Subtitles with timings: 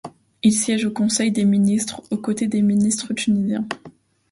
[0.41, 3.67] Ils siègent au Conseil des ministres aux côtés des ministres tunisiens.